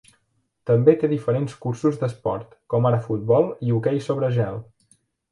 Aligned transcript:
També 0.67 0.93
té 1.01 1.09
diferents 1.09 1.57
cursos 1.65 1.99
d'esport, 2.03 2.55
com 2.75 2.87
ara 2.91 3.01
futbol 3.09 3.45
i 3.67 3.75
hoquei 3.75 4.01
sobre 4.07 4.31
gel. 4.39 4.57